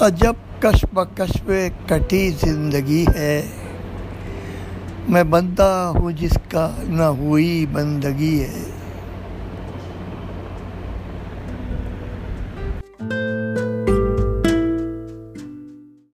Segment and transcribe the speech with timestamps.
[0.00, 1.50] عجب کش بکشف
[1.86, 3.46] کٹی زندگی ہے۔
[5.08, 8.67] میں بندہ ہوں جس کا نہ ہوئی بندگی ہے۔